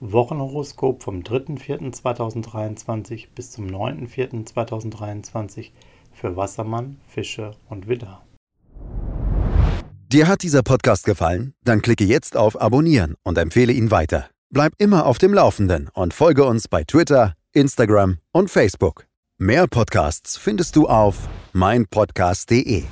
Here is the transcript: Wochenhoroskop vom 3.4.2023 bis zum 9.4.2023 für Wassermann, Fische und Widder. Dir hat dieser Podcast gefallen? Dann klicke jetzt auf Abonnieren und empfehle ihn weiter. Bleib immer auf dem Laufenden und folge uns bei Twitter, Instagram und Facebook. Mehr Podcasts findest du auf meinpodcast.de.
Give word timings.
Wochenhoroskop 0.00 1.02
vom 1.02 1.20
3.4.2023 1.20 3.28
bis 3.34 3.52
zum 3.52 3.66
9.4.2023 3.66 5.70
für 6.12 6.36
Wassermann, 6.36 6.98
Fische 7.06 7.52
und 7.68 7.88
Widder. 7.88 8.22
Dir 10.12 10.26
hat 10.26 10.42
dieser 10.42 10.62
Podcast 10.62 11.04
gefallen? 11.04 11.54
Dann 11.64 11.82
klicke 11.82 12.04
jetzt 12.04 12.36
auf 12.36 12.60
Abonnieren 12.60 13.14
und 13.22 13.38
empfehle 13.38 13.72
ihn 13.72 13.92
weiter. 13.92 14.28
Bleib 14.50 14.72
immer 14.78 15.06
auf 15.06 15.18
dem 15.18 15.32
Laufenden 15.32 15.88
und 15.92 16.12
folge 16.12 16.44
uns 16.44 16.66
bei 16.66 16.82
Twitter, 16.82 17.34
Instagram 17.52 18.18
und 18.32 18.50
Facebook. 18.50 19.06
Mehr 19.38 19.68
Podcasts 19.68 20.36
findest 20.36 20.74
du 20.74 20.88
auf 20.88 21.28
meinpodcast.de. 21.52 22.82